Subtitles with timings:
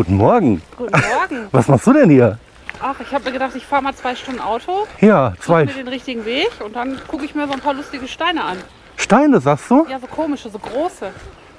[0.00, 0.62] Guten Morgen.
[0.78, 1.48] Guten Morgen.
[1.52, 2.38] Was machst du denn hier?
[2.80, 5.88] Ach, ich habe mir gedacht, ich fahre mal zwei Stunden Auto, Ja, zwei mir den
[5.88, 8.56] richtigen Weg und dann gucke ich mir so ein paar lustige Steine an.
[8.96, 9.86] Steine, sagst du?
[9.90, 11.10] Ja, so komische, so große.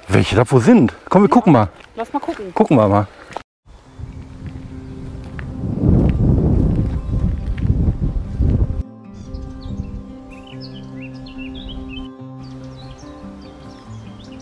[0.08, 0.92] Welche da wo sind?
[1.08, 1.68] Komm, wir gucken mal.
[1.94, 2.52] Lass mal gucken.
[2.52, 3.06] Gucken wir mal.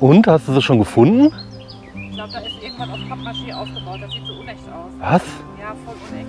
[0.01, 1.35] Und, hast du sie schon gefunden?
[2.23, 3.99] Ich glaube, da ist irgendwas aus Pappmaché aufgebaut.
[4.03, 4.93] Das sieht so unecht aus.
[4.99, 5.23] Was?
[5.59, 6.27] Ja, voll unecht.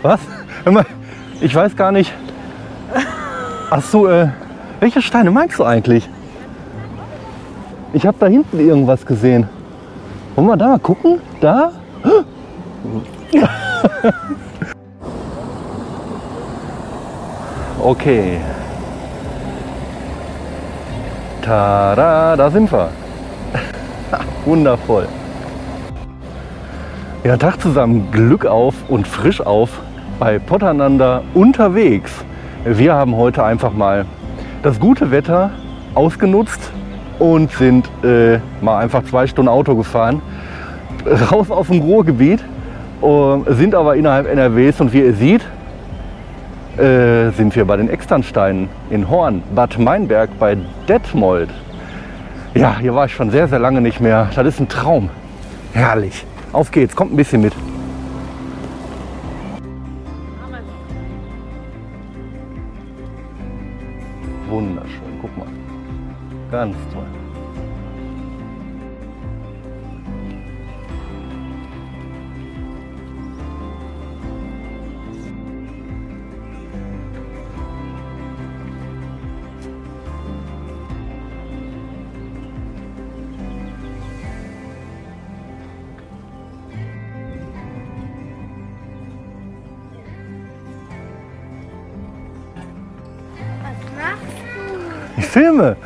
[0.00, 0.20] Was?
[1.42, 2.14] Ich weiß gar nicht.
[3.68, 4.28] Ach so, äh,
[4.80, 6.08] welche Steine meinst du eigentlich?
[7.92, 9.46] Ich habe da hinten irgendwas gesehen.
[10.34, 11.20] Wollen wir da mal gucken?
[11.42, 11.72] Da?
[17.84, 18.38] Okay.
[21.42, 22.88] Tada, da sind wir.
[24.44, 25.08] Wundervoll.
[27.24, 29.80] Ja, Tag zusammen, Glück auf und frisch auf
[30.20, 32.12] bei Potternander unterwegs.
[32.64, 34.06] Wir haben heute einfach mal
[34.62, 35.50] das gute Wetter
[35.94, 36.70] ausgenutzt
[37.18, 40.22] und sind äh, mal einfach zwei Stunden Auto gefahren,
[41.32, 42.38] raus aus dem Ruhrgebiet,
[43.02, 45.42] äh, sind aber innerhalb NRWs und wie ihr seht,
[46.78, 50.56] äh, sind wir bei den Externsteinen in Horn, Bad Meinberg bei
[50.88, 51.50] Detmold.
[52.54, 54.30] Ja, hier war ich schon sehr, sehr lange nicht mehr.
[54.34, 55.10] Das ist ein Traum.
[55.72, 56.24] Herrlich.
[56.52, 57.54] Auf geht's, kommt ein bisschen mit.
[64.48, 65.46] Wunderschön, guck mal.
[66.50, 67.21] Ganz toll.
[95.40, 95.76] Du?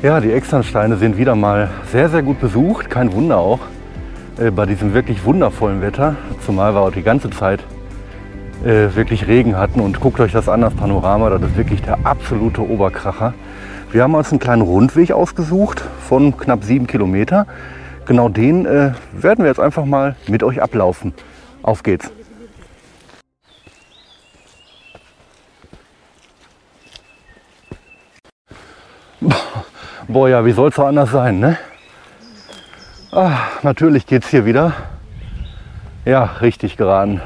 [0.00, 2.88] Ja, die Externsteine sind wieder mal sehr, sehr gut besucht.
[2.88, 3.58] Kein Wunder auch
[4.38, 6.14] äh, bei diesem wirklich wundervollen Wetter.
[6.46, 7.64] Zumal wir auch die ganze Zeit
[8.64, 9.80] äh, wirklich Regen hatten.
[9.80, 11.30] Und guckt euch das an, das Panorama.
[11.30, 13.34] Das ist wirklich der absolute Oberkracher.
[13.90, 17.48] Wir haben uns einen kleinen Rundweg ausgesucht von knapp sieben Kilometer.
[18.06, 21.12] Genau den äh, werden wir jetzt einfach mal mit euch ablaufen.
[21.64, 22.08] Auf geht's.
[30.10, 31.58] Boah, ja, wie soll es auch anders sein, ne?
[33.12, 34.72] Ah, natürlich geht's hier wieder.
[36.06, 37.20] Ja, richtig geraden.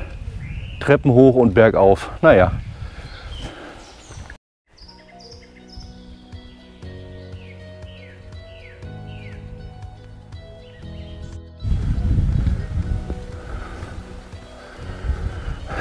[0.80, 2.10] Treppen hoch und bergauf.
[2.22, 2.50] Naja.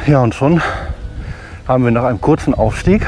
[0.05, 0.61] Ja, und schon
[1.67, 3.07] haben wir nach einem kurzen Aufstieg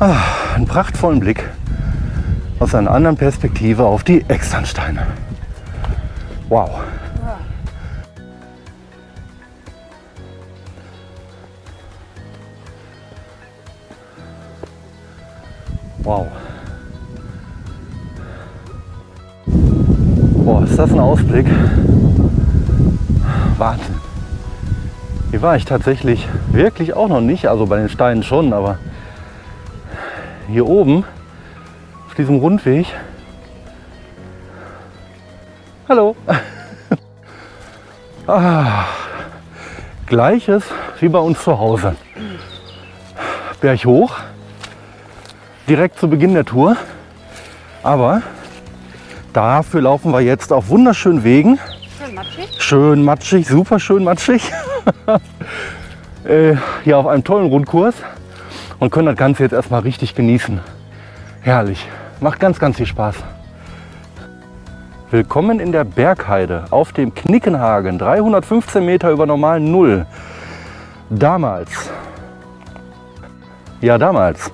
[0.00, 0.16] ah,
[0.54, 1.44] einen prachtvollen Blick
[2.58, 5.06] aus einer anderen Perspektive auf die Externsteine.
[6.48, 6.70] Wow.
[15.98, 16.26] Wow.
[20.44, 21.46] Boah, ist das ein Ausblick?
[23.58, 23.96] Wahnsinn.
[25.30, 28.78] Hier war ich tatsächlich wirklich auch noch nicht, also bei den Steinen schon, aber
[30.48, 31.04] hier oben
[32.16, 32.86] diesem Rundweg.
[35.88, 36.16] Hallo.
[38.26, 38.84] ah,
[40.06, 40.64] Gleiches
[41.00, 41.96] wie bei uns zu Hause.
[43.60, 44.16] Berg hoch,
[45.68, 46.76] direkt zu Beginn der Tour.
[47.82, 48.22] Aber
[49.32, 51.58] dafür laufen wir jetzt auf wunderschönen Wegen.
[51.98, 52.48] Schön matschig.
[52.58, 54.42] Schön matschig, super schön matschig.
[56.24, 57.94] äh, hier auf einem tollen Rundkurs
[58.78, 60.60] und können das Ganze jetzt erstmal richtig genießen.
[61.42, 61.86] Herrlich.
[62.20, 63.16] Macht ganz, ganz viel Spaß.
[65.10, 70.06] Willkommen in der Bergheide auf dem Knickenhagen, 315 Meter über normal Null.
[71.10, 71.90] Damals,
[73.80, 74.50] ja damals,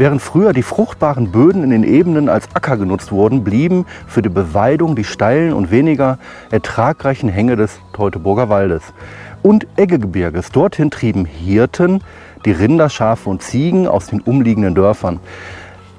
[0.00, 4.30] Während früher die fruchtbaren Böden in den Ebenen als Acker genutzt wurden, blieben für die
[4.30, 6.18] Beweidung die steilen und weniger
[6.50, 8.82] ertragreichen Hänge des Teutoburger Waldes
[9.42, 10.52] und Eggegebirges.
[10.52, 12.02] Dorthin trieben Hirten
[12.46, 15.20] die Rinder, Schafe und Ziegen aus den umliegenden Dörfern.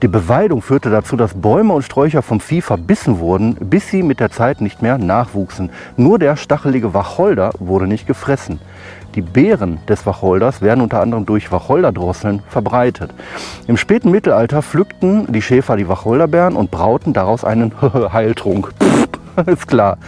[0.02, 4.20] Die Beweidung führte dazu, dass Bäume und Sträucher vom Vieh verbissen wurden, bis sie mit
[4.20, 5.70] der Zeit nicht mehr nachwuchsen.
[5.96, 8.60] Nur der stachelige Wacholder wurde nicht gefressen.
[9.14, 13.14] Die Beeren des Wacholders werden unter anderem durch Wacholderdrosseln verbreitet.
[13.68, 18.72] Im späten Mittelalter pflückten die Schäfer die Wacholderbeeren und brauten daraus einen Heiltrunk.
[18.82, 20.00] Pff, ist klar.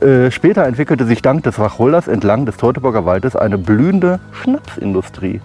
[0.00, 5.40] Äh, später entwickelte sich dank des Wacholders entlang des Teutoburger Waldes eine blühende Schnapsindustrie.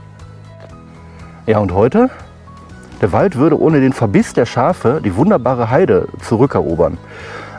[1.46, 2.10] Ja, und heute?
[3.02, 6.98] Der Wald würde ohne den Verbiss der Schafe die wunderbare Heide zurückerobern.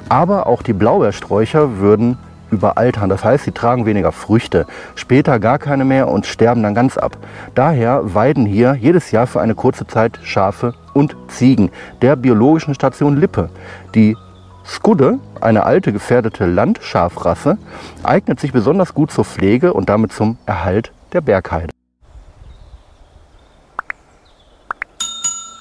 [0.08, 2.18] Aber auch die Blaubeersträucher würden
[2.50, 3.08] überaltern.
[3.08, 7.16] Das heißt, sie tragen weniger Früchte, später gar keine mehr und sterben dann ganz ab.
[7.54, 11.70] Daher weiden hier jedes Jahr für eine kurze Zeit Schafe und Ziegen
[12.02, 13.50] der biologischen Station Lippe.
[13.94, 14.16] Die
[14.64, 17.56] Skudde, eine alte gefährdete Landschafrasse,
[18.02, 21.69] eignet sich besonders gut zur Pflege und damit zum Erhalt der Bergheide.